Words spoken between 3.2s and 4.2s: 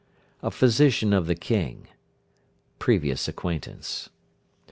acquaintance.